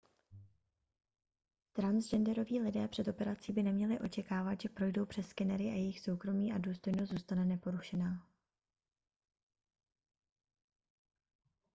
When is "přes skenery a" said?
5.05-5.73